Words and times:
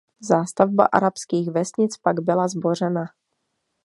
Zástavba 0.19 0.85
arabských 0.85 1.51
vesnic 1.51 1.97
pak 1.97 2.19
byla 2.19 2.47
zbořena. 2.47 3.05